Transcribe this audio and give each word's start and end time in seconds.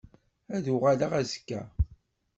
Ad 0.55 0.61
d-uɣaleɣ 0.63 1.11
azekka. 1.21 1.61